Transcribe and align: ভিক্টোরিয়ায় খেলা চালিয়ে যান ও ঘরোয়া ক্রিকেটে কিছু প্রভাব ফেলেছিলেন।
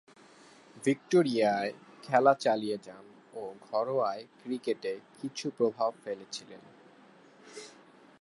ভিক্টোরিয়ায় 0.83 1.71
খেলা 2.03 2.33
চালিয়ে 2.39 2.77
যান 2.83 3.05
ও 3.33 3.41
ঘরোয়া 3.67 4.11
ক্রিকেটে 4.41 4.93
কিছু 5.19 5.45
প্রভাব 5.57 5.91
ফেলেছিলেন। 6.03 6.61